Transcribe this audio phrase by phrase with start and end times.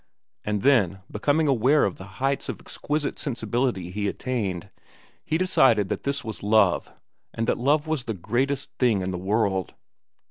[0.43, 4.71] And then, becoming aware of the heights of exquisite sensibility he attained,
[5.23, 6.91] he decided that this was love
[7.35, 9.75] and that love was the greatest thing in the world.